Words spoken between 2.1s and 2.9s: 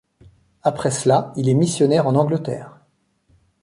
Angleterre.